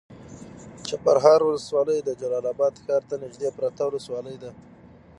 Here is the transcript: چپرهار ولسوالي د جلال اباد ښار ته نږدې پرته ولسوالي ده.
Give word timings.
چپرهار 0.87 1.39
ولسوالي 1.43 1.97
د 2.03 2.09
جلال 2.19 2.45
اباد 2.53 2.73
ښار 2.83 3.01
ته 3.09 3.15
نږدې 3.23 3.49
پرته 3.57 3.81
ولسوالي 3.85 4.35
ده. 4.43 4.51